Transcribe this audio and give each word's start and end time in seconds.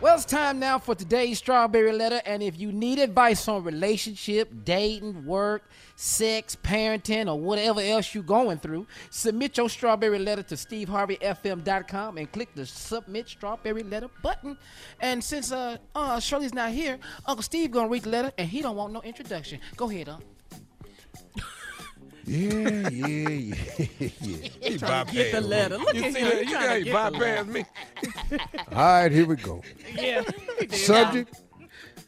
Well, 0.00 0.16
it's 0.16 0.24
time 0.24 0.58
now 0.58 0.78
for 0.78 0.94
today's 0.94 1.36
strawberry 1.36 1.92
letter. 1.92 2.22
And 2.24 2.42
if 2.42 2.58
you 2.58 2.72
need 2.72 2.98
advice 2.98 3.46
on 3.48 3.62
relationship, 3.64 4.50
dating, 4.64 5.26
work, 5.26 5.62
sex, 5.94 6.56
parenting, 6.56 7.28
or 7.28 7.38
whatever 7.38 7.82
else 7.82 8.14
you're 8.14 8.24
going 8.24 8.56
through, 8.60 8.86
submit 9.10 9.58
your 9.58 9.68
strawberry 9.68 10.18
letter 10.18 10.42
to 10.44 10.54
steveharveyfm.com 10.54 12.16
and 12.16 12.32
click 12.32 12.48
the 12.54 12.64
submit 12.64 13.28
strawberry 13.28 13.82
letter 13.82 14.08
button. 14.22 14.56
And 15.00 15.22
since 15.22 15.52
uh, 15.52 15.76
uh 15.94 16.18
Shirley's 16.18 16.54
not 16.54 16.70
here, 16.70 16.98
Uncle 17.26 17.42
Steve 17.42 17.70
gonna 17.70 17.88
read 17.88 18.04
the 18.04 18.08
letter, 18.10 18.32
and 18.38 18.48
he 18.48 18.62
don't 18.62 18.76
want 18.76 18.94
no 18.94 19.02
introduction. 19.02 19.60
Go 19.76 19.90
ahead, 19.90 20.08
Uncle. 20.08 20.39
Yeah, 22.30 22.88
yeah, 22.90 23.28
yeah, 23.98 24.08
yeah. 24.20 24.36
He 24.60 24.78
to 24.78 25.06
get 25.12 25.32
the 25.32 25.40
letter. 25.40 25.78
Look 25.78 25.94
you 25.94 26.04
at 26.04 26.12
see 26.14 26.20
him. 26.20 26.28
that? 26.28 26.44
You 26.46 26.52
got 26.52 26.72
to 26.74 26.78
he 26.78 26.84
get 26.84 27.12
the 27.12 27.18
letter. 27.18 27.44
bypassed 27.44 27.48
me. 27.48 27.64
All 28.72 28.76
right, 28.76 29.10
here 29.10 29.26
we 29.26 29.34
go. 29.34 29.62
Yeah. 29.92 30.22
Subject: 30.70 31.40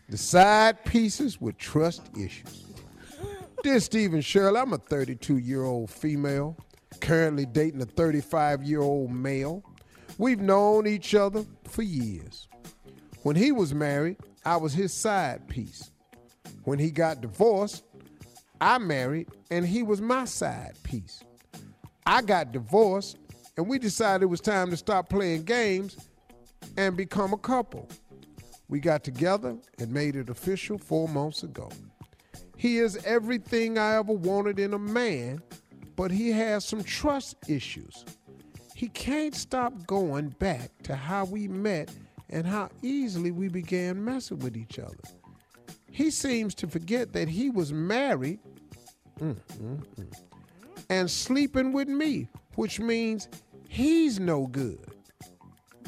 the 0.08 0.16
side 0.16 0.84
pieces 0.84 1.40
with 1.40 1.58
trust 1.58 2.02
issues. 2.16 2.66
Dear 3.64 3.80
Stephen 3.80 4.20
Shirley, 4.20 4.60
I'm 4.60 4.72
a 4.72 4.78
32 4.78 5.38
year 5.38 5.64
old 5.64 5.90
female, 5.90 6.56
currently 7.00 7.44
dating 7.44 7.82
a 7.82 7.86
35 7.86 8.62
year 8.62 8.80
old 8.80 9.10
male. 9.10 9.64
We've 10.18 10.41
known 10.41 10.86
each 10.86 11.16
other 11.16 11.44
for 11.64 11.82
years. 11.82 12.46
When 13.24 13.34
he 13.34 13.50
was 13.50 13.74
married, 13.74 14.18
I 14.44 14.56
was 14.56 14.72
his 14.72 14.92
side 14.92 15.48
piece. 15.48 15.91
When 16.62 16.78
he 16.78 16.92
got 16.92 17.20
divorced, 17.20 17.82
I 18.62 18.78
married 18.78 19.26
and 19.50 19.66
he 19.66 19.82
was 19.82 20.00
my 20.00 20.24
side 20.24 20.74
piece. 20.84 21.24
I 22.06 22.22
got 22.22 22.52
divorced 22.52 23.18
and 23.56 23.66
we 23.66 23.80
decided 23.80 24.22
it 24.22 24.26
was 24.26 24.40
time 24.40 24.70
to 24.70 24.76
stop 24.76 25.08
playing 25.08 25.42
games 25.42 25.96
and 26.76 26.96
become 26.96 27.32
a 27.32 27.38
couple. 27.38 27.88
We 28.68 28.78
got 28.78 29.02
together 29.02 29.56
and 29.80 29.92
made 29.92 30.14
it 30.14 30.28
official 30.30 30.78
four 30.78 31.08
months 31.08 31.42
ago. 31.42 31.70
He 32.56 32.78
is 32.78 33.04
everything 33.04 33.78
I 33.78 33.96
ever 33.96 34.12
wanted 34.12 34.60
in 34.60 34.74
a 34.74 34.78
man, 34.78 35.42
but 35.97 36.12
he 36.12 36.30
has 36.30 36.64
some 36.64 36.84
trust 36.84 37.34
issues. 37.48 38.04
He 38.76 38.86
can't 38.86 39.34
stop 39.34 39.88
going 39.88 40.28
back 40.38 40.70
to 40.84 40.94
how 40.94 41.24
we 41.24 41.48
met 41.48 41.91
and 42.30 42.47
how 42.47 42.70
easily 42.80 43.32
we 43.32 43.48
began 43.48 44.04
messing 44.04 44.38
with 44.38 44.56
each 44.56 44.78
other. 44.78 44.94
He 45.92 46.10
seems 46.10 46.54
to 46.56 46.66
forget 46.66 47.12
that 47.12 47.28
he 47.28 47.50
was 47.50 47.72
married 47.72 48.40
mm, 49.20 49.36
mm, 49.36 49.84
mm, 49.98 50.14
and 50.88 51.10
sleeping 51.10 51.72
with 51.72 51.86
me, 51.86 52.28
which 52.54 52.80
means 52.80 53.28
he's 53.68 54.18
no 54.18 54.46
good, 54.46 54.80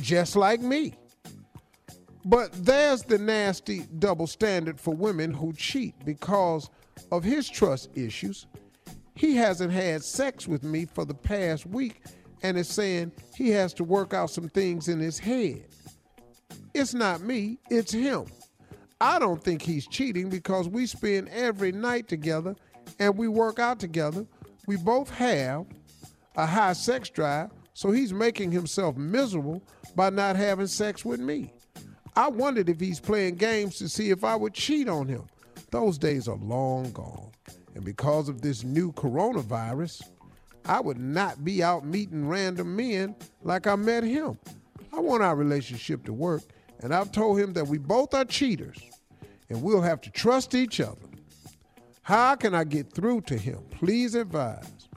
just 0.01 0.37
like 0.37 0.61
me. 0.61 0.95
But 2.27 2.53
there's 2.53 3.03
the 3.03 3.19
nasty 3.19 3.87
double 3.99 4.27
standard 4.27 4.79
for 4.79 4.95
women 4.95 5.33
who 5.33 5.55
cheat 5.55 5.95
because 6.05 6.69
of 7.11 7.25
his 7.25 7.49
trust 7.49 7.91
issues. 7.95 8.47
He 9.15 9.37
hasn't 9.37 9.73
had 9.73 10.03
sex 10.03 10.47
with 10.47 10.63
me 10.63 10.85
for 10.85 11.05
the 11.05 11.15
past 11.15 11.67
week 11.67 12.03
and 12.43 12.59
is 12.59 12.69
saying 12.69 13.13
he 13.35 13.49
has 13.51 13.73
to 13.75 13.85
work 13.85 14.13
out 14.13 14.31
some 14.31 14.51
things 14.51 14.89
in 14.89 15.01
his 15.01 15.19
head. 15.19 15.65
It's 16.75 16.93
not 16.93 17.23
me, 17.23 17.59
it's 17.71 17.93
him. 17.93 18.27
I 19.05 19.19
don't 19.19 19.45
think 19.45 19.61
he's 19.61 19.87
cheating 19.87 20.31
because 20.31 20.67
we 20.67 20.87
spend 20.87 21.29
every 21.29 21.73
night 21.73 22.09
together 22.09 22.57
and 22.99 23.15
we 23.19 23.29
work 23.29 23.59
out 23.59 23.79
together. 23.79 24.25
We 24.67 24.79
both 24.79 25.11
have 25.11 25.67
a 26.37 26.47
high 26.47 26.73
sex 26.73 27.11
drive, 27.11 27.51
so 27.75 27.91
he's 27.91 28.15
making 28.15 28.51
himself 28.51 28.97
miserable 28.97 29.63
by 29.95 30.09
not 30.09 30.37
having 30.37 30.69
sex 30.69 31.05
with 31.05 31.21
me. 31.21 31.53
I 32.17 32.29
wondered 32.29 32.71
if 32.71 32.81
he's 32.81 32.99
playing 32.99 33.35
games 33.35 33.77
to 33.77 33.91
see 33.91 34.09
if 34.09 34.25
I 34.25 34.37
would 34.37 34.55
cheat 34.55 34.89
on 34.89 35.07
him. 35.07 35.25
Those 35.71 35.99
days 35.99 36.27
are 36.27 36.37
long 36.37 36.91
gone. 36.93 37.31
And 37.75 37.85
because 37.85 38.31
of 38.31 38.41
this 38.41 38.65
new 38.65 38.91
coronavirus, 38.93 40.01
I 40.65 40.81
would 40.81 40.99
not 40.99 41.45
be 41.45 41.63
out 41.63 41.85
meeting 41.85 42.27
random 42.27 42.75
men 42.75 43.17
like 43.43 43.67
I 43.67 43.77
met 43.77 44.03
him. 44.03 44.39
I 44.95 45.01
want 45.01 45.23
our 45.23 45.37
relationship 45.37 46.07
to 46.07 46.15
work, 46.15 46.41
and 46.81 46.95
I've 46.95 47.13
told 47.13 47.39
him 47.39 47.53
that 47.53 47.67
we 47.67 47.77
both 47.77 48.15
are 48.15 48.25
cheaters 48.25 48.81
and 49.49 49.63
we'll 49.63 49.83
have 49.83 50.01
to 50.03 50.11
trust 50.11 50.55
each 50.55 50.81
other. 50.81 50.97
How 52.03 52.35
can 52.35 52.55
I 52.55 52.65
get 52.65 52.93
through 52.93 53.23
to 53.23 53.37
him? 53.39 53.61
Please 53.71 54.15
advise. 54.15 54.89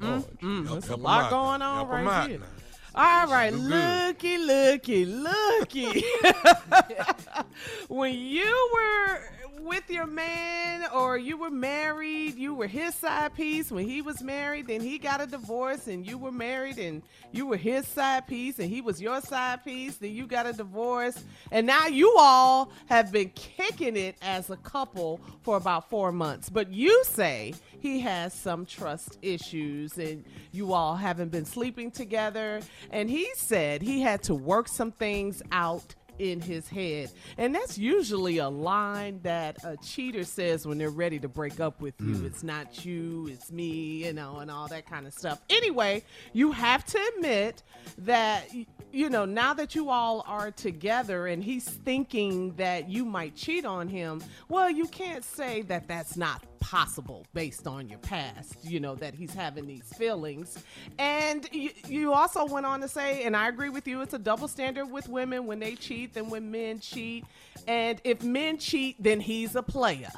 Mm, 0.00 0.68
there's 0.68 0.88
a 0.88 0.96
lot 0.96 1.30
going 1.30 1.62
on 1.62 1.86
Help 1.86 1.98
'em 1.98 2.06
right 2.06 2.30
here. 2.30 2.38
now. 2.38 2.46
All 2.94 3.26
right, 3.28 3.52
looky, 3.52 4.38
looky, 4.38 5.04
looky. 5.04 6.04
when 7.88 8.14
you 8.14 8.70
were 8.74 9.20
with 9.60 9.90
your 9.90 10.06
man 10.06 10.84
or 10.94 11.18
you 11.18 11.36
were 11.36 11.50
married, 11.50 12.36
you 12.36 12.54
were 12.54 12.66
his 12.66 12.94
side 12.94 13.34
piece. 13.34 13.70
When 13.70 13.86
he 13.86 14.02
was 14.02 14.22
married, 14.22 14.66
then 14.66 14.80
he 14.80 14.98
got 14.98 15.20
a 15.20 15.26
divorce 15.26 15.86
and 15.86 16.06
you 16.06 16.18
were 16.18 16.32
married 16.32 16.78
and 16.78 17.02
you 17.32 17.46
were 17.46 17.56
his 17.56 17.86
side 17.86 18.26
piece 18.26 18.58
and 18.58 18.68
he 18.70 18.80
was 18.80 19.00
your 19.00 19.20
side 19.20 19.64
piece. 19.64 19.96
Then 19.96 20.14
you 20.14 20.26
got 20.26 20.46
a 20.46 20.52
divorce. 20.52 21.24
And 21.50 21.66
now 21.66 21.86
you 21.86 22.14
all 22.18 22.70
have 22.86 23.12
been 23.12 23.30
kicking 23.30 23.96
it 23.96 24.16
as 24.22 24.50
a 24.50 24.56
couple 24.56 25.20
for 25.42 25.56
about 25.56 25.88
four 25.90 26.12
months. 26.12 26.48
But 26.48 26.72
you 26.72 27.04
say 27.04 27.54
he 27.80 28.00
has 28.00 28.34
some 28.34 28.66
trust 28.66 29.18
issues 29.22 29.98
and 29.98 30.24
you 30.52 30.72
all 30.72 30.96
haven't 30.96 31.30
been 31.30 31.44
sleeping 31.44 31.90
together. 31.90 32.60
And 32.90 33.08
he 33.10 33.28
said 33.34 33.82
he 33.82 34.00
had 34.00 34.22
to 34.24 34.34
work 34.34 34.68
some 34.68 34.92
things 34.92 35.42
out 35.52 35.94
in 36.18 36.40
his 36.40 36.68
head. 36.68 37.10
And 37.36 37.54
that's 37.54 37.78
usually 37.78 38.38
a 38.38 38.48
line 38.48 39.20
that 39.22 39.58
a 39.64 39.76
cheater 39.76 40.24
says 40.24 40.66
when 40.66 40.78
they're 40.78 40.90
ready 40.90 41.18
to 41.20 41.28
break 41.28 41.60
up 41.60 41.80
with 41.80 41.94
you. 42.00 42.14
Hmm. 42.14 42.26
It's 42.26 42.42
not 42.42 42.84
you, 42.84 43.28
it's 43.30 43.50
me, 43.50 44.04
you 44.04 44.12
know, 44.12 44.38
and 44.38 44.50
all 44.50 44.68
that 44.68 44.86
kind 44.86 45.06
of 45.06 45.14
stuff. 45.14 45.40
Anyway, 45.50 46.02
you 46.32 46.52
have 46.52 46.84
to 46.86 47.12
admit 47.14 47.62
that 47.98 48.48
you 48.92 49.10
know, 49.10 49.24
now 49.24 49.54
that 49.54 49.74
you 49.74 49.90
all 49.90 50.24
are 50.26 50.50
together 50.50 51.26
and 51.26 51.42
he's 51.42 51.68
thinking 51.68 52.54
that 52.56 52.88
you 52.88 53.04
might 53.04 53.34
cheat 53.36 53.64
on 53.64 53.88
him, 53.88 54.22
well, 54.48 54.70
you 54.70 54.86
can't 54.86 55.24
say 55.24 55.62
that 55.62 55.88
that's 55.88 56.16
not 56.16 56.44
possible 56.60 57.26
based 57.34 57.66
on 57.66 57.88
your 57.88 57.98
past, 58.00 58.56
you 58.62 58.80
know, 58.80 58.94
that 58.96 59.14
he's 59.14 59.32
having 59.32 59.66
these 59.66 59.92
feelings. 59.94 60.62
And 60.98 61.48
you, 61.52 61.70
you 61.86 62.12
also 62.12 62.44
went 62.46 62.66
on 62.66 62.80
to 62.80 62.88
say, 62.88 63.24
and 63.24 63.36
I 63.36 63.48
agree 63.48 63.70
with 63.70 63.86
you, 63.86 64.00
it's 64.00 64.14
a 64.14 64.18
double 64.18 64.48
standard 64.48 64.86
with 64.86 65.08
women 65.08 65.46
when 65.46 65.58
they 65.58 65.74
cheat 65.74 66.14
than 66.14 66.30
when 66.30 66.50
men 66.50 66.80
cheat. 66.80 67.24
And 67.66 68.00
if 68.04 68.22
men 68.22 68.58
cheat, 68.58 69.02
then 69.02 69.20
he's 69.20 69.56
a 69.56 69.62
player. 69.62 70.10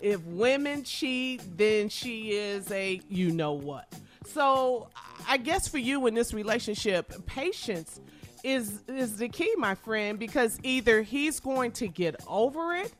If 0.00 0.22
women 0.24 0.84
cheat, 0.84 1.42
then 1.56 1.88
she 1.88 2.32
is 2.32 2.70
a 2.70 3.00
you 3.08 3.30
know 3.30 3.52
what. 3.54 3.92
So 4.32 4.88
I 5.28 5.36
guess 5.36 5.68
for 5.68 5.78
you 5.78 6.06
in 6.06 6.14
this 6.14 6.34
relationship, 6.34 7.26
patience 7.26 8.00
is 8.44 8.82
is 8.88 9.16
the 9.16 9.28
key, 9.28 9.52
my 9.56 9.74
friend, 9.74 10.18
because 10.18 10.58
either 10.62 11.02
he's 11.02 11.40
going 11.40 11.72
to 11.72 11.88
get 11.88 12.16
over 12.26 12.74
it 12.74 12.92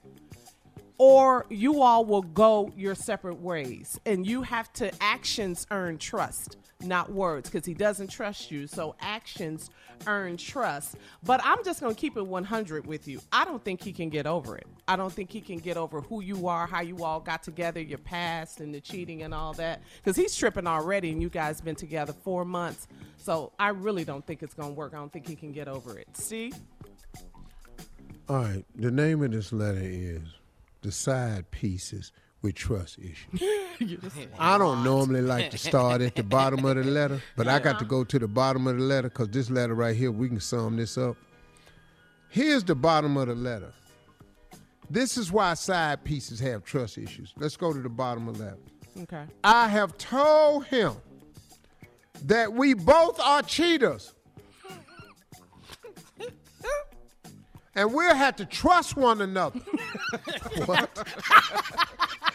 or 0.99 1.47
you 1.51 1.83
all 1.83 2.05
will 2.05 2.23
go 2.23 2.73
your 2.77 2.95
separate 2.95 3.41
ways. 3.41 3.99
And 4.07 4.27
you 4.27 4.43
have 4.43 4.73
to 4.75 4.91
actions 5.03 5.67
earn 5.71 5.99
trust 5.99 6.57
not 6.83 7.11
words 7.11 7.49
because 7.49 7.65
he 7.65 7.75
doesn't 7.75 8.09
trust 8.09 8.51
you. 8.51 8.67
So 8.67 8.95
actions 9.01 9.71
earn 10.07 10.37
trust. 10.37 10.97
But 11.23 11.41
i'm 11.43 11.65
just 11.65 11.81
going 11.81 11.95
to 11.95 12.01
keep 12.01 12.17
it 12.17 12.27
100 12.27 12.87
with 12.87 13.09
you. 13.09 13.21
I 13.33 13.45
don't 13.45 13.65
think 13.65 13.83
he 13.83 13.93
can 13.93 14.11
get 14.11 14.27
over 14.27 14.57
it. 14.57 14.67
I 14.87 14.97
don't 14.97 15.13
think 15.13 15.31
he 15.31 15.41
can 15.41 15.59
get 15.59 15.77
over 15.77 16.01
who 16.03 16.21
you 16.21 16.49
are 16.49 16.67
how 16.67 16.83
you 16.83 17.03
all 17.05 17.21
got 17.21 17.43
together 17.43 17.81
your 17.81 17.99
past 17.99 18.61
and 18.61 18.75
the 18.75 18.81
cheating 18.81 19.23
and 19.23 19.33
all 19.33 19.55
that. 19.55 19.83
Because 19.97 20.17
he's 20.17 20.37
tripping 20.37 20.67
already 20.67 21.11
and 21.11 21.23
you 21.23 21.31
guys 21.31 21.61
been 21.61 21.77
together 21.77 22.13
four 22.13 22.45
months. 22.45 22.89
So 23.17 23.53
i 23.59 23.69
really 23.69 24.05
don't 24.05 24.27
think 24.27 24.43
it's 24.43 24.55
going 24.55 24.71
to 24.71 24.75
work. 24.75 24.93
I 24.95 24.99
don't 24.99 25.13
think 25.13 25.27
he 25.27 25.37
can 25.37 25.53
get 25.53 25.69
over 25.69 25.99
it. 25.99 26.09
See? 26.17 26.53
All 28.29 28.43
right, 28.43 28.65
the 28.75 28.91
name 28.91 29.23
of 29.23 29.31
this 29.31 29.53
letter 29.53 29.81
is 29.81 30.21
The 30.87 30.93
Side 30.93 31.51
Pieces 31.51 32.13
with 32.43 32.55
Trust 32.55 33.01
Issues. 33.01 34.13
I 34.39 34.57
don't 34.57 34.85
normally 34.85 35.21
like 35.21 35.51
to 35.51 35.59
start 35.59 36.01
at 36.01 36.15
the 36.15 36.23
bottom 36.23 36.65
of 36.65 36.77
the 36.77 36.85
letter, 36.85 37.21
but 37.37 37.49
I 37.49 37.59
got 37.59 37.81
to 37.81 37.85
go 37.85 38.05
to 38.05 38.19
the 38.21 38.29
bottom 38.29 38.69
of 38.69 38.77
the 38.77 38.85
letter 38.85 39.09
because 39.09 39.31
this 39.31 39.51
letter 39.51 39.75
right 39.75 39.97
here, 39.97 40.13
we 40.13 40.29
can 40.29 40.39
sum 40.39 40.77
this 40.77 40.97
up. 40.97 41.17
Here's 42.29 42.63
the 42.63 42.77
bottom 42.77 43.17
of 43.17 43.27
the 43.27 43.35
letter. 43.35 43.73
This 44.89 45.17
is 45.19 45.33
why 45.33 45.55
side 45.55 46.05
pieces 46.05 46.39
have 46.39 46.63
trust 46.63 46.99
issues. 46.99 47.35
Let's 47.37 47.57
go 47.57 47.73
to 47.73 47.81
the 47.81 47.89
bottom 47.89 48.29
of 48.29 48.39
the 48.39 48.45
letter. 48.45 48.59
okay 49.03 49.25
I 49.43 49.67
have 49.67 49.99
told 49.99 50.67
him 50.67 50.95
that 52.27 52.53
we 52.53 52.75
both 52.75 53.19
are 53.19 53.43
cheaters. 53.43 54.15
And 57.77 57.93
we'll 57.93 58.15
have 58.15 58.35
to 58.37 58.47
trust 58.47 58.97
one 58.97 59.21
another. 59.21 59.61
what? 60.65 61.07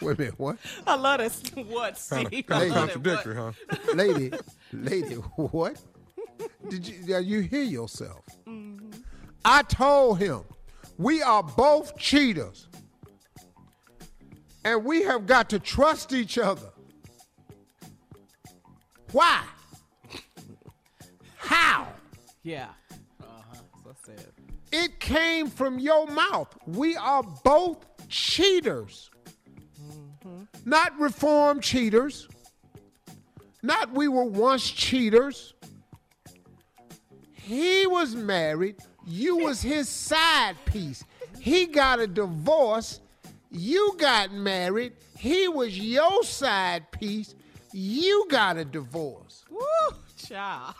Wait 0.00 0.16
a 0.16 0.20
minute, 0.20 0.38
what? 0.38 0.56
i 0.86 0.96
love 0.96 1.18
this 1.18 1.42
what 1.54 2.00
Kind 2.08 2.26
Steve? 2.28 2.50
of 2.50 2.56
I 2.56 2.68
contradictory, 2.68 3.36
huh? 3.36 3.52
Lady, 3.94 4.32
lady, 4.72 5.14
what? 5.14 5.80
Did 6.68 6.86
you, 6.88 7.16
uh, 7.16 7.18
you 7.18 7.40
hear 7.40 7.62
yourself? 7.62 8.24
I 9.44 9.62
told 9.62 10.18
him, 10.18 10.42
we 10.96 11.22
are 11.22 11.42
both 11.42 11.96
cheaters. 11.98 12.68
And 14.64 14.84
we 14.84 15.02
have 15.02 15.26
got 15.26 15.50
to 15.50 15.58
trust 15.58 16.12
each 16.12 16.38
other. 16.38 16.70
Why? 19.10 19.42
How? 21.36 21.88
Yeah. 22.44 22.68
Uh-huh. 23.20 23.56
So 23.82 23.96
sad. 24.06 24.41
It 24.72 24.98
came 24.98 25.48
from 25.48 25.78
your 25.78 26.06
mouth. 26.06 26.56
We 26.66 26.96
are 26.96 27.22
both 27.44 27.84
cheaters. 28.08 29.10
Not 30.64 30.98
reformed 30.98 31.62
cheaters. 31.62 32.28
Not 33.62 33.92
we 33.92 34.08
were 34.08 34.24
once 34.24 34.68
cheaters. 34.68 35.54
He 37.32 37.86
was 37.86 38.14
married. 38.14 38.76
You 39.04 39.36
was 39.38 39.60
his 39.60 39.88
side 39.88 40.56
piece. 40.64 41.04
He 41.40 41.66
got 41.66 42.00
a 42.00 42.06
divorce. 42.06 43.00
You 43.50 43.94
got 43.98 44.32
married. 44.32 44.94
He 45.18 45.48
was 45.48 45.78
your 45.78 46.22
side 46.22 46.90
piece. 46.92 47.34
You 47.72 48.26
got 48.30 48.56
a 48.56 48.64
divorce. 48.64 49.44
Woo, 49.50 49.96
child. 50.32 50.74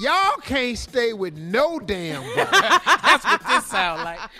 Y'all 0.00 0.36
can't 0.38 0.78
stay 0.78 1.12
with 1.12 1.36
no 1.36 1.78
damn 1.78 2.22
body. 2.22 2.34
That's 3.02 3.24
what 3.24 3.46
this 3.46 3.66
sound 3.66 4.02
like. 4.02 4.20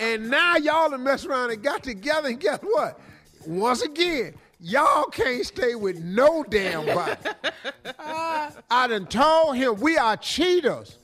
And 0.00 0.30
now 0.30 0.56
y'all 0.56 0.90
done 0.90 1.04
mess 1.04 1.24
around 1.24 1.52
and 1.52 1.62
got 1.62 1.84
together, 1.84 2.28
and 2.28 2.40
guess 2.40 2.58
what? 2.60 2.98
Once 3.46 3.82
again, 3.82 4.34
y'all 4.58 5.04
can't 5.04 5.46
stay 5.46 5.76
with 5.76 6.02
no 6.02 6.42
damn 6.42 6.84
body. 6.84 7.16
I 7.98 8.86
done 8.88 9.06
told 9.06 9.56
him 9.56 9.80
we 9.80 9.96
are 9.96 10.16
cheaters. 10.16 10.98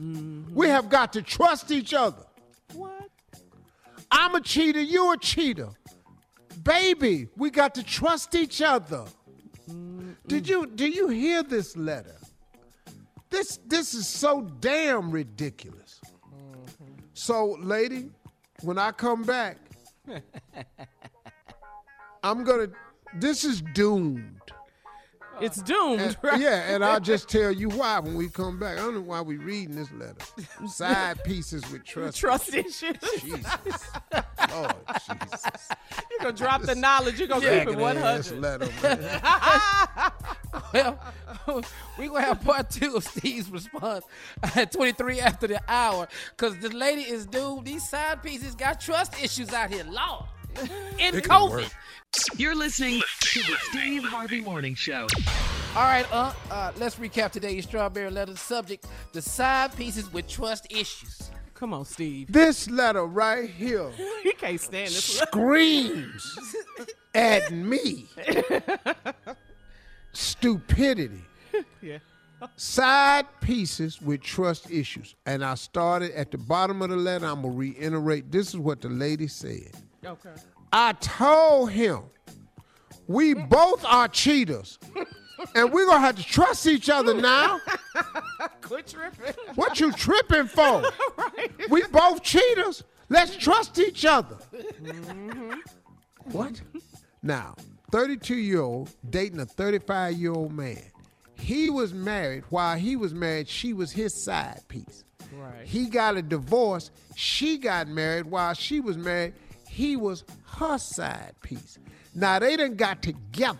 Mm-hmm. 0.00 0.52
We 0.52 0.66
have 0.66 0.88
got 0.88 1.12
to 1.12 1.22
trust 1.22 1.70
each 1.70 1.94
other. 1.94 2.24
What? 2.74 3.08
I'm 4.10 4.34
a 4.34 4.40
cheater, 4.40 4.82
you 4.82 5.12
a 5.12 5.16
cheater. 5.16 5.68
Baby, 6.64 7.28
we 7.36 7.50
got 7.50 7.76
to 7.76 7.84
trust 7.84 8.34
each 8.34 8.60
other. 8.60 9.04
Mm-hmm. 9.70 9.99
Did 10.26 10.48
you 10.48 10.66
do 10.66 10.88
you 10.88 11.08
hear 11.08 11.42
this 11.42 11.76
letter? 11.76 12.16
This 13.30 13.58
this 13.66 13.94
is 13.94 14.06
so 14.06 14.42
damn 14.60 15.10
ridiculous. 15.10 16.00
So, 17.14 17.56
lady, 17.60 18.10
when 18.62 18.78
I 18.78 18.92
come 18.92 19.22
back, 19.22 19.58
I'm 22.22 22.44
gonna 22.44 22.68
this 23.18 23.44
is 23.44 23.62
doomed. 23.62 24.52
Uh, 25.40 25.44
it's 25.44 25.62
doomed, 25.62 26.00
And- 26.00 26.16
right? 26.22 26.40
yeah, 26.40 26.74
and 26.74 26.84
I'll 26.84 27.00
just 27.00 27.28
tell 27.36 27.50
you 27.50 27.68
why 27.70 27.98
when 28.00 28.14
we 28.14 28.28
come 28.28 28.58
back. 28.58 28.78
I 28.78 28.82
don't 28.82 28.94
know 28.94 29.00
why 29.00 29.20
we're 29.20 29.40
reading 29.40 29.74
this 29.76 29.90
letter. 29.92 30.14
Side 30.68 31.22
pieces 31.24 31.68
with 31.70 31.84
trust. 31.84 32.18
Trust 32.18 32.54
issues. 32.54 32.96
Jesus. 33.20 33.46
Lord 34.50 34.74
Jesus. 35.06 35.68
You're 36.10 36.20
gonna 36.20 36.32
drop 36.32 36.62
the 36.62 36.74
knowledge. 36.74 37.18
You're 37.18 37.28
gonna 37.28 37.40
keep 37.64 37.68
it 37.68 37.78
100. 37.78 38.02
ass 38.02 38.32
letter. 38.32 40.12
Well, 40.72 40.98
we 41.98 42.06
gonna 42.08 42.20
have 42.22 42.42
part 42.44 42.70
two 42.70 42.94
of 42.96 43.04
Steve's 43.04 43.50
response 43.50 44.04
at 44.42 44.70
23 44.72 45.20
after 45.20 45.46
the 45.46 45.60
hour, 45.68 46.06
cause 46.36 46.56
this 46.58 46.72
lady 46.72 47.02
is 47.02 47.26
doomed. 47.26 47.64
These 47.66 47.88
side 47.88 48.22
pieces 48.22 48.54
got 48.54 48.80
trust 48.80 49.20
issues 49.22 49.52
out 49.52 49.70
here, 49.72 49.84
Lord. 49.88 50.24
In 50.98 51.14
It 51.14 51.24
can 51.24 51.30
COVID. 51.30 51.50
work. 51.50 51.70
You're 52.36 52.56
listening 52.56 53.00
to 53.20 53.40
the 53.40 53.56
Steve 53.70 54.02
Harvey 54.04 54.40
Morning 54.40 54.74
Show. 54.74 55.06
All 55.76 55.84
right, 55.84 56.04
uh, 56.12 56.32
uh, 56.50 56.72
let's 56.76 56.96
recap 56.96 57.30
today's 57.30 57.64
strawberry 57.64 58.10
letter 58.10 58.34
subject: 58.36 58.86
the 59.12 59.22
side 59.22 59.74
pieces 59.76 60.12
with 60.12 60.26
trust 60.26 60.66
issues. 60.70 61.30
Come 61.54 61.72
on, 61.74 61.84
Steve. 61.84 62.32
This 62.32 62.68
letter 62.70 63.04
right 63.06 63.48
here 63.48 63.90
He 64.22 64.32
can't 64.32 64.58
stand 64.60 64.88
this. 64.88 65.18
screams 65.18 66.36
at 67.14 67.52
me 67.52 68.06
stupidity. 70.12 71.22
yeah. 71.82 71.98
Side 72.56 73.26
pieces 73.42 74.00
with 74.00 74.22
trust 74.22 74.70
issues. 74.70 75.14
And 75.26 75.44
I 75.44 75.54
started 75.54 76.12
at 76.12 76.30
the 76.30 76.38
bottom 76.38 76.80
of 76.80 76.88
the 76.88 76.96
letter. 76.96 77.26
I'm 77.26 77.42
going 77.42 77.52
to 77.52 77.58
reiterate 77.58 78.32
this 78.32 78.48
is 78.48 78.56
what 78.56 78.80
the 78.80 78.88
lady 78.88 79.26
said. 79.28 79.72
Okay. 80.04 80.30
I 80.72 80.92
told 80.94 81.70
him 81.70 82.02
we 83.06 83.34
both 83.34 83.84
are 83.84 84.08
cheaters. 84.08 84.78
And 85.54 85.72
we're 85.72 85.86
to 85.86 85.98
have 85.98 86.16
to 86.16 86.22
trust 86.22 86.66
each 86.66 86.90
other 86.90 87.14
now. 87.14 87.60
Quit 88.60 88.88
tripping. 88.88 89.34
What 89.54 89.80
you 89.80 89.92
tripping 89.92 90.46
for? 90.46 90.82
We 91.70 91.82
both 91.92 92.22
cheaters. 92.22 92.84
Let's 93.08 93.36
trust 93.36 93.78
each 93.78 94.04
other. 94.04 94.36
Mm-hmm. 94.82 95.52
What? 96.32 96.60
Now, 97.22 97.54
32 97.90 98.34
year 98.34 98.60
old 98.60 98.90
dating 99.08 99.40
a 99.40 99.46
35 99.46 100.14
year 100.14 100.32
old 100.32 100.52
man. 100.52 100.82
He 101.34 101.70
was 101.70 101.92
married. 101.94 102.44
While 102.50 102.76
he 102.76 102.96
was 102.96 103.14
married, 103.14 103.48
she 103.48 103.72
was 103.72 103.92
his 103.92 104.14
side 104.14 104.60
piece. 104.68 105.04
Right. 105.32 105.64
He 105.64 105.86
got 105.86 106.16
a 106.16 106.22
divorce. 106.22 106.90
She 107.14 107.56
got 107.56 107.88
married. 107.88 108.26
While 108.26 108.54
she 108.54 108.80
was 108.80 108.96
married, 108.96 109.34
he 109.70 109.96
was 109.96 110.24
her 110.58 110.78
side 110.78 111.32
piece. 111.42 111.78
Now 112.12 112.40
they 112.40 112.56
done 112.56 112.74
got 112.74 113.02
together 113.02 113.58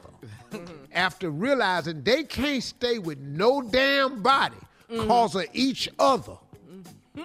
mm-hmm. 0.50 0.74
after 0.92 1.30
realizing 1.30 2.02
they 2.02 2.24
can't 2.24 2.62
stay 2.62 2.98
with 2.98 3.18
no 3.20 3.62
damn 3.62 4.20
body 4.20 4.56
mm. 4.90 5.06
cause 5.06 5.36
of 5.36 5.46
each 5.52 5.88
other. 6.00 6.36
Mm-hmm. 6.68 7.22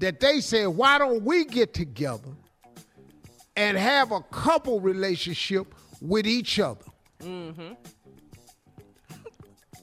That 0.00 0.18
they 0.18 0.40
said, 0.40 0.66
why 0.66 0.98
don't 0.98 1.22
we 1.22 1.44
get 1.44 1.72
together 1.74 2.30
and 3.56 3.76
have 3.76 4.10
a 4.10 4.20
couple 4.20 4.80
relationship 4.80 5.72
with 6.00 6.26
each 6.26 6.58
other? 6.58 6.84
Mm-hmm. 7.20 7.74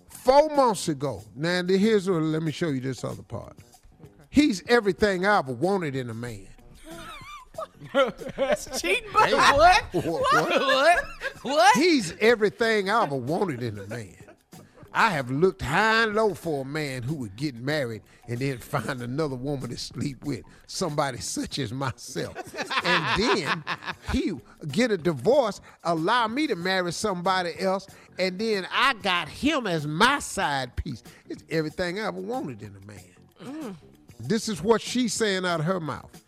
Four 0.10 0.56
months 0.56 0.90
ago, 0.90 1.24
now 1.36 1.64
here's 1.64 2.10
what, 2.10 2.22
let 2.22 2.44
me 2.44 2.52
show 2.52 2.68
you 2.68 2.82
this 2.82 3.04
other 3.06 3.24
part. 3.24 3.56
He's 4.30 4.62
everything 4.68 5.26
I 5.26 5.38
ever 5.38 5.54
wanted 5.54 5.96
in 5.96 6.10
a 6.10 6.14
man. 6.14 6.48
Cheating, 8.80 9.10
but 9.14 9.32
what? 9.32 9.84
What? 9.94 10.34
What? 10.34 11.04
What? 11.42 11.76
He's 11.76 12.16
everything 12.20 12.90
I 12.90 13.04
ever 13.04 13.16
wanted 13.16 13.62
in 13.62 13.80
a 13.80 13.88
man. 13.88 14.16
I 14.98 15.10
have 15.10 15.30
looked 15.30 15.62
high 15.62 16.04
and 16.04 16.16
low 16.16 16.34
for 16.34 16.62
a 16.62 16.66
man 16.66 17.04
who 17.04 17.16
would 17.16 17.36
get 17.36 17.56
married 17.56 18.02
and 18.30 18.40
then 18.40 18.60
find 18.60 19.02
another 19.02 19.36
woman 19.36 19.70
to 19.72 19.78
sleep 19.78 20.24
with, 20.24 20.44
somebody 20.68 21.18
such 21.18 21.60
as 21.60 21.74
myself. 21.74 22.38
And 22.86 23.22
then 23.22 23.64
he 24.14 24.32
get 24.72 24.92
a 24.92 24.98
divorce, 24.98 25.60
allow 25.84 26.30
me 26.30 26.48
to 26.48 26.56
marry 26.56 26.94
somebody 26.94 27.60
else, 27.60 27.88
and 28.18 28.40
then 28.40 28.66
I 28.72 28.94
got 28.94 29.28
him 29.28 29.68
as 29.68 29.86
my 29.86 30.20
side 30.20 30.78
piece. 30.78 31.04
It's 31.28 31.44
everything 31.50 32.00
I 32.00 32.08
ever 32.08 32.22
wanted 32.22 32.62
in 32.62 32.74
a 32.82 32.86
man. 32.88 33.02
Mm. 33.44 33.76
This 34.22 34.48
is 34.48 34.64
what 34.64 34.82
she's 34.82 35.14
saying 35.14 35.46
out 35.46 35.60
of 35.60 35.66
her 35.66 35.82
mouth. 35.82 36.25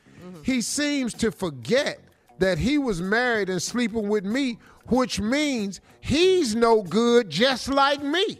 He 0.47 0.61
seems 0.61 1.13
to 1.15 1.29
forget 1.29 1.99
that 2.39 2.57
he 2.57 2.77
was 2.77 3.01
married 3.01 3.49
and 3.49 3.61
sleeping 3.61 4.07
with 4.07 4.23
me, 4.23 4.59
which 4.85 5.19
means 5.19 5.81
he's 5.99 6.55
no 6.55 6.83
good 6.83 7.29
just 7.29 7.67
like 7.67 8.01
me. 8.01 8.39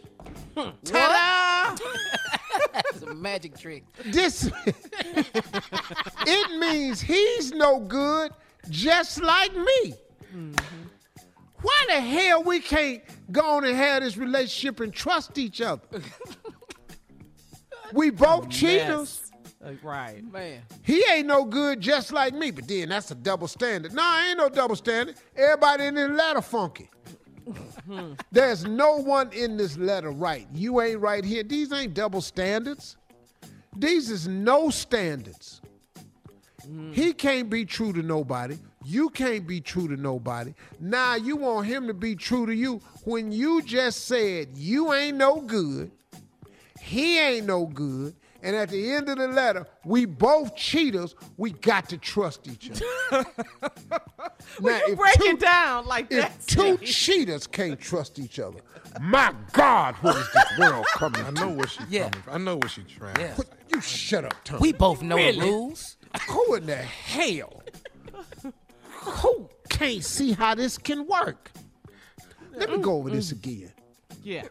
Hmm. 0.56 0.70
Ta-da! 0.84 1.76
It's 2.94 3.02
a 3.02 3.14
magic 3.14 3.58
trick. 3.58 3.84
This 4.06 4.50
it 4.64 6.58
means 6.58 7.02
he's 7.02 7.52
no 7.52 7.78
good 7.78 8.32
just 8.70 9.20
like 9.20 9.54
me. 9.54 9.92
Mm-hmm. 10.34 10.54
Why 11.60 11.84
the 11.88 12.00
hell 12.00 12.42
we 12.42 12.60
can't 12.60 13.02
go 13.30 13.58
on 13.58 13.66
and 13.66 13.76
have 13.76 14.02
this 14.02 14.16
relationship 14.16 14.80
and 14.80 14.94
trust 14.94 15.36
each 15.36 15.60
other? 15.60 15.82
we 17.92 18.08
both 18.08 18.48
cheaters. 18.48 19.27
Uh, 19.68 19.72
right. 19.82 20.32
Man. 20.32 20.62
He 20.82 21.04
ain't 21.10 21.26
no 21.26 21.44
good 21.44 21.80
just 21.80 22.12
like 22.12 22.34
me, 22.34 22.50
but 22.50 22.66
then 22.66 22.88
that's 22.88 23.10
a 23.10 23.14
double 23.14 23.48
standard. 23.48 23.92
No, 23.92 24.24
ain't 24.28 24.38
no 24.38 24.48
double 24.48 24.76
standard. 24.76 25.16
Everybody 25.36 25.84
in 25.84 25.94
this 25.94 26.10
letter 26.10 26.42
funky. 26.42 26.90
There's 28.30 28.64
no 28.64 28.96
one 28.96 29.32
in 29.32 29.56
this 29.56 29.76
letter 29.76 30.10
right. 30.10 30.46
You 30.52 30.80
ain't 30.80 31.00
right 31.00 31.24
here. 31.24 31.42
These 31.42 31.72
ain't 31.72 31.94
double 31.94 32.20
standards. 32.20 32.96
These 33.76 34.10
is 34.10 34.28
no 34.28 34.70
standards. 34.70 35.60
He 36.92 37.14
can't 37.14 37.48
be 37.48 37.64
true 37.64 37.94
to 37.94 38.02
nobody. 38.02 38.58
You 38.84 39.08
can't 39.10 39.46
be 39.46 39.60
true 39.60 39.88
to 39.88 39.96
nobody. 39.96 40.52
Now 40.80 41.14
you 41.14 41.36
want 41.36 41.66
him 41.66 41.86
to 41.86 41.94
be 41.94 42.14
true 42.14 42.44
to 42.44 42.54
you 42.54 42.80
when 43.04 43.32
you 43.32 43.62
just 43.62 44.06
said 44.06 44.48
you 44.54 44.92
ain't 44.92 45.16
no 45.16 45.40
good. 45.40 45.90
He 46.80 47.18
ain't 47.18 47.46
no 47.46 47.66
good. 47.66 48.14
And 48.42 48.54
at 48.54 48.68
the 48.68 48.92
end 48.92 49.08
of 49.08 49.18
the 49.18 49.28
letter, 49.28 49.66
we 49.84 50.04
both 50.04 50.54
cheaters. 50.54 51.14
We 51.36 51.50
got 51.50 51.88
to 51.88 51.98
trust 51.98 52.46
each 52.48 52.70
other. 53.10 53.26
Well, 54.60 54.78
you 54.86 54.92
if 54.94 54.98
break 54.98 55.14
two- 55.14 55.24
it 55.24 55.40
down 55.40 55.86
like 55.86 56.06
If 56.10 56.20
that. 56.20 56.46
two 56.46 56.78
cheaters 56.78 57.46
can't 57.46 57.78
trust 57.78 58.18
each 58.18 58.38
other, 58.38 58.60
my 59.00 59.32
God, 59.52 59.94
what 59.96 60.16
is 60.16 60.26
this 60.32 60.58
world 60.58 60.86
coming 60.94 61.20
I 61.20 61.30
know 61.30 61.48
what 61.48 61.70
she's 61.70 61.86
Yeah. 61.88 62.08
coming 62.08 62.22
from. 62.22 62.34
I 62.34 62.38
know 62.38 62.56
what 62.56 62.70
she's 62.70 62.86
trying. 62.86 63.20
Yeah. 63.20 63.28
to 63.28 63.34
Put- 63.36 63.48
you 63.72 63.80
shut 63.80 64.24
up, 64.24 64.34
Tom. 64.44 64.60
We 64.60 64.72
both 64.72 65.02
know 65.02 65.16
the 65.16 65.38
rules. 65.38 65.96
Who 66.28 66.54
in 66.54 66.66
the 66.66 66.76
hell? 66.76 67.62
Who 68.92 69.48
can't 69.68 70.04
see 70.04 70.32
how 70.32 70.54
this 70.54 70.78
can 70.78 71.06
work? 71.06 71.50
Let 72.56 72.70
me 72.70 72.76
mm, 72.76 72.82
go 72.82 72.94
over 72.96 73.10
mm. 73.10 73.14
this 73.14 73.32
again. 73.32 73.72
Yeah. 74.22 74.44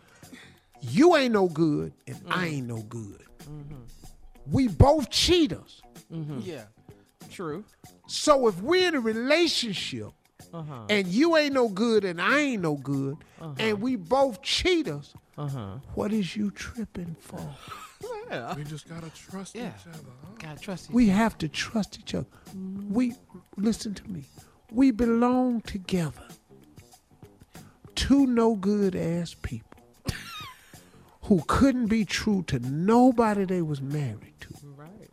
You 0.82 1.16
ain't 1.16 1.34
no 1.34 1.48
good, 1.50 1.94
and 2.08 2.18
I 2.30 2.48
ain't 2.48 2.68
no 2.68 2.82
good. 2.84 3.24
We 4.50 4.68
both 4.68 5.10
cheaters. 5.10 5.82
Mm-hmm. 6.12 6.40
Yeah. 6.42 6.64
True. 7.30 7.66
So 8.08 8.48
if 8.48 8.62
we're 8.62 8.88
in 8.88 8.96
a 8.96 9.02
relationship 9.02 10.12
uh-huh. 10.54 10.86
and 10.90 11.08
you 11.08 11.36
ain't 11.36 11.54
no 11.54 11.68
good 11.68 12.06
and 12.06 12.22
I 12.22 12.40
ain't 12.40 12.62
no 12.62 12.76
good, 12.76 13.18
uh-huh. 13.42 13.54
and 13.60 13.82
we 13.82 13.96
both 13.98 14.42
cheaters, 14.42 15.14
uh-huh. 15.38 15.80
what 15.96 16.14
is 16.14 16.36
you 16.36 16.52
tripping 16.52 17.16
for? 17.20 17.40
Yeah. 18.30 18.56
We 18.56 18.64
just 18.64 18.88
gotta 18.88 19.10
trust 19.10 19.56
Yeah. 19.56 19.72
each 19.80 19.88
other. 19.88 20.12
Huh? 20.24 20.32
Gotta 20.40 20.60
trust 20.60 20.90
you. 20.90 20.96
We 20.96 21.08
have 21.08 21.38
to 21.40 21.50
trust 21.50 22.00
each 22.00 22.14
other. 22.14 22.28
We 22.90 23.16
listen 23.58 23.94
to 23.96 24.10
me. 24.10 24.26
We 24.72 24.92
belong 24.92 25.62
together. 25.62 26.28
Two 27.96 28.28
no 28.28 28.56
good 28.56 28.96
ass 28.96 29.34
people 29.34 29.77
who 31.28 31.44
couldn't 31.48 31.88
be 31.88 32.06
true 32.06 32.42
to 32.48 32.58
nobody 32.60 33.44
they 33.44 33.62
was 33.62 33.82
married 33.82 34.34
to. 34.40 34.48
Right. 34.78 35.10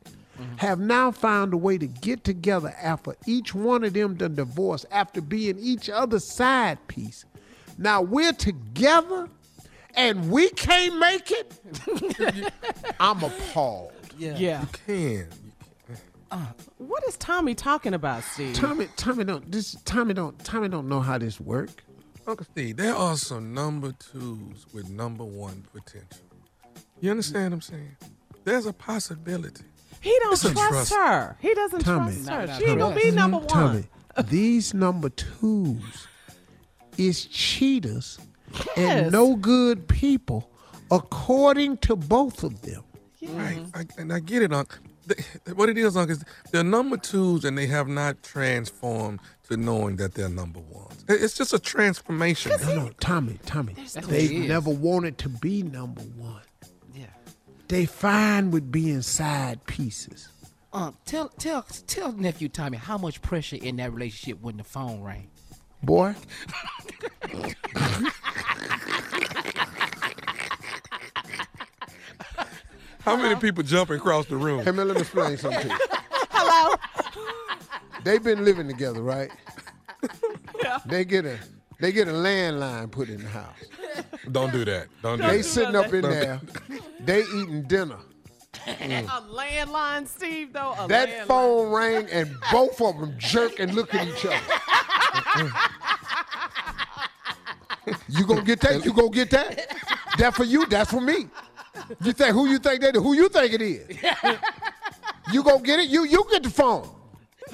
Have 0.59 0.78
now 0.78 1.11
found 1.11 1.52
a 1.52 1.56
way 1.56 1.76
to 1.76 1.87
get 1.87 2.23
together 2.23 2.73
after 2.80 3.16
each 3.26 3.54
one 3.54 3.83
of 3.83 3.94
them 3.94 4.14
done 4.14 4.37
divorced 4.37 4.87
after 4.92 5.21
being 5.21 5.59
each 5.59 5.90
other's 5.90 6.25
side 6.25 6.78
piece. 6.87 7.25
Now 7.78 8.00
we're 8.02 8.33
together 8.33 9.28
and 9.97 10.30
we 10.30 10.50
can't 10.50 10.99
make 10.99 11.33
it. 11.33 12.52
I'm 13.00 13.23
appalled. 13.23 13.92
Yeah. 14.16 14.37
Yeah. 14.37 14.61
You 14.61 14.68
can. 14.87 15.28
Uh, 16.30 16.47
what 16.78 17.02
is 17.09 17.16
Tommy 17.16 17.54
talking 17.54 17.94
about, 17.94 18.23
Steve? 18.23 18.54
Tommy, 18.54 18.88
Tommy 18.97 19.25
don't 19.25 19.50
this 19.50 19.76
Tommy 19.85 20.14
don't 20.14 20.38
Tommy 20.44 20.68
don't 20.68 20.88
know 20.88 21.00
how 21.00 21.18
this 21.18 21.40
work. 21.40 21.83
Uncle 22.26 22.46
Steve, 22.50 22.76
there 22.76 22.94
are 22.94 23.16
some 23.16 23.52
number 23.52 23.92
twos 23.92 24.66
with 24.72 24.88
number 24.88 25.24
one 25.24 25.64
potential. 25.72 26.24
You 27.00 27.10
understand 27.10 27.50
what 27.52 27.56
I'm 27.56 27.60
saying? 27.60 27.96
There's 28.44 28.66
a 28.66 28.72
possibility. 28.72 29.64
He 30.00 30.16
don't 30.22 30.38
trust, 30.40 30.56
trust. 30.56 30.94
her. 30.94 31.36
He 31.40 31.54
doesn't 31.54 31.80
Tommy. 31.80 32.12
trust 32.14 32.28
her. 32.28 32.40
enough 32.42 32.58
She 32.58 32.64
ain't 32.66 32.78
gonna 32.78 32.94
be 32.96 33.10
number 33.10 33.38
one. 33.38 33.46
Tommy, 33.48 33.84
these 34.28 34.74
number 34.74 35.08
twos 35.10 36.06
is 36.96 37.24
cheaters 37.26 38.18
Yes. 38.76 39.02
and 39.04 39.12
no 39.12 39.34
good 39.34 39.88
people, 39.88 40.48
according 40.90 41.76
to 41.78 41.96
both 41.96 42.44
of 42.44 42.62
them. 42.62 42.84
Right. 43.30 43.64
I, 43.74 43.84
and 43.98 44.12
I 44.12 44.20
get 44.20 44.42
it, 44.42 44.52
Uncle. 44.52 44.78
What 45.54 45.68
it 45.68 45.76
is, 45.76 45.96
Uncle, 45.96 46.12
is 46.16 46.24
they're 46.52 46.62
number 46.62 46.96
twos 46.96 47.44
and 47.44 47.58
they 47.58 47.66
have 47.66 47.88
not 47.88 48.22
transformed 48.22 49.18
to 49.48 49.56
knowing 49.56 49.96
that 49.96 50.14
they're 50.14 50.28
number 50.28 50.60
ones. 50.60 51.04
It's 51.08 51.34
just 51.36 51.52
a 51.52 51.58
transformation. 51.58 52.52
No, 52.62 52.74
no, 52.74 52.90
Tommy, 53.00 53.38
Tommy. 53.46 53.74
They've 54.06 54.30
it 54.30 54.36
is. 54.44 54.48
never 54.48 54.70
wanted 54.70 55.18
to 55.18 55.28
be 55.28 55.62
number 55.62 56.00
one. 56.02 56.40
Yeah. 56.94 57.06
They 57.68 57.86
fine 57.86 58.50
with 58.50 58.70
being 58.72 59.02
side 59.02 59.64
pieces. 59.66 60.28
Um, 60.72 60.96
tell 61.04 61.28
tell 61.28 61.62
tell 61.86 62.12
nephew 62.12 62.48
Tommy 62.48 62.78
how 62.78 62.98
much 62.98 63.22
pressure 63.22 63.56
in 63.56 63.76
that 63.76 63.92
relationship 63.92 64.40
when 64.42 64.56
the 64.56 64.64
phone 64.64 65.02
rang. 65.02 65.30
Boy, 65.82 66.14
How 73.00 73.16
many 73.16 73.38
people 73.38 73.62
jumping 73.62 73.96
across 73.96 74.26
the 74.26 74.36
room? 74.36 74.64
hey 74.64 74.70
man, 74.70 74.88
let 74.88 74.94
me 74.96 75.02
explain 75.02 75.36
something 75.36 75.60
to 75.62 75.68
you. 75.68 75.78
Hello. 78.04 78.12
They've 78.12 78.23
been 78.25 78.44
living 78.44 78.68
together, 78.68 79.02
right? 79.02 79.30
Yeah. 80.62 80.78
They 80.87 81.04
get 81.04 81.26
a 81.26 81.37
they 81.80 81.90
get 81.92 82.06
a 82.08 82.12
landline 82.12 82.90
put 82.90 83.08
in 83.11 83.23
the 83.23 83.28
house. 83.28 83.56
Don't 84.30 84.50
do 84.52 84.64
that. 84.64 84.87
Don't 85.02 85.18
do 85.18 85.26
They 85.26 85.38
that. 85.38 85.44
sitting 85.44 85.76
up 85.76 85.92
in 85.92 86.02
there, 86.02 86.40
they 87.00 87.20
eating 87.23 87.64
dinner. 87.64 87.99
A 88.66 88.70
landline, 89.30 90.06
Steve, 90.08 90.52
though. 90.54 90.75
A 90.78 90.87
That 90.88 91.08
landline. 91.08 91.26
phone 91.26 91.73
rang 91.73 92.06
and 92.11 92.34
both 92.52 92.80
of 92.80 92.99
them 92.99 93.14
jerk 93.18 93.58
and 93.58 93.75
look 93.75 93.92
at 93.94 94.06
each 94.08 94.25
other. 94.25 95.50
you 98.08 98.25
gonna 98.26 98.42
get 98.42 98.61
that? 98.61 98.84
You 98.84 98.92
gonna 98.94 99.11
get 99.11 99.30
that? 99.30 99.66
That 100.18 100.34
for 100.34 100.44
you? 100.44 100.64
That's 100.66 100.90
for 100.90 101.00
me. 101.00 101.28
You 102.02 102.12
think 102.12 102.32
who 102.32 102.46
you 102.49 102.58
think 102.58 102.80
that? 102.82 102.94
Who 102.94 103.12
you 103.14 103.28
think 103.28 103.52
it 103.52 103.61
is? 103.61 103.99
You 105.32 105.42
gonna 105.42 105.62
get 105.62 105.80
it? 105.80 105.88
You 105.90 106.04
you 106.04 106.25
get 106.30 106.42
the 106.44 106.50
phone. 106.50 106.88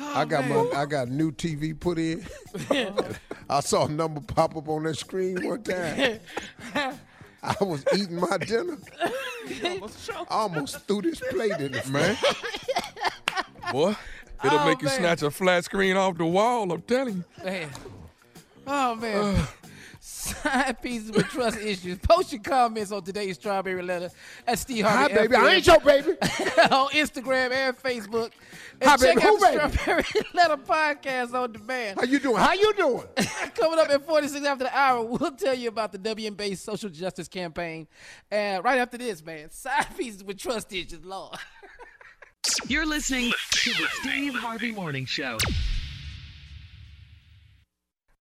I 0.00 0.24
got 0.24 0.48
my 0.48 0.54
oh, 0.56 0.72
I 0.74 0.86
got 0.86 1.08
a 1.08 1.12
new 1.12 1.30
TV 1.32 1.78
put 1.78 1.98
in. 1.98 2.24
I 3.50 3.60
saw 3.60 3.86
a 3.86 3.88
number 3.88 4.20
pop 4.20 4.56
up 4.56 4.68
on 4.68 4.84
that 4.84 4.96
screen 4.96 5.46
one 5.46 5.62
time. 5.62 6.20
I 7.42 7.54
was 7.60 7.84
eating 7.94 8.16
my 8.20 8.36
dinner. 8.38 8.78
I 9.48 10.24
almost 10.30 10.80
threw 10.86 11.02
this 11.02 11.20
plate 11.30 11.52
in 11.60 11.72
the 11.72 11.82
Man. 11.90 12.16
Boy, 13.72 13.94
it'll 14.44 14.58
Oh, 14.58 14.66
make 14.66 14.80
you 14.82 14.88
man. 14.88 14.98
snatch 14.98 15.22
a 15.22 15.30
flat 15.30 15.64
screen 15.64 15.96
off 15.96 16.16
the 16.18 16.24
wall, 16.26 16.70
I'm 16.72 16.82
telling 16.82 17.16
you. 17.38 17.44
Man. 17.44 17.70
Oh 18.66 18.94
man. 18.96 19.46
Side 20.20 20.82
pieces 20.82 21.10
with 21.12 21.26
trust 21.28 21.58
issues. 21.58 21.96
Post 21.98 22.32
your 22.32 22.42
comments 22.42 22.92
on 22.92 23.02
today's 23.02 23.36
strawberry 23.36 23.82
letter 23.82 24.10
at 24.46 24.58
Steve 24.58 24.84
Hi, 24.84 24.90
Harvey. 24.90 25.14
baby. 25.14 25.36
I 25.36 25.54
ain't 25.54 25.66
your 25.66 25.80
baby. 25.80 26.08
on 26.70 26.88
Instagram 26.90 27.50
and 27.52 27.76
Facebook. 27.78 28.30
And 28.82 28.90
Hi, 28.90 28.96
check 28.98 29.14
baby. 29.16 29.22
out 29.22 29.22
Who, 29.22 29.38
the 29.38 29.46
baby? 29.58 29.76
Strawberry 29.78 30.04
Letter 30.34 30.56
podcast 30.58 31.32
on 31.32 31.52
demand. 31.52 32.00
How 32.00 32.04
you 32.06 32.18
doing? 32.18 32.36
How 32.36 32.52
you 32.52 32.72
doing? 32.74 33.04
Coming 33.54 33.78
up 33.78 33.88
at 33.88 34.06
46 34.06 34.44
after 34.44 34.64
the 34.64 34.76
hour, 34.78 35.02
we'll 35.04 35.30
tell 35.32 35.54
you 35.54 35.68
about 35.68 35.90
the 35.92 35.98
WNBA 35.98 36.58
social 36.58 36.90
justice 36.90 37.26
campaign. 37.28 37.88
And 38.30 38.62
right 38.62 38.78
after 38.78 38.98
this, 38.98 39.24
man, 39.24 39.50
side 39.50 39.86
pieces 39.96 40.22
with 40.22 40.36
trust 40.38 40.70
issues, 40.70 41.02
Lord. 41.02 41.36
You're 42.68 42.86
listening 42.86 43.32
to 43.52 43.70
the 43.70 43.86
Steve 44.02 44.34
Harvey 44.34 44.72
Morning 44.72 45.06
Show. 45.06 45.38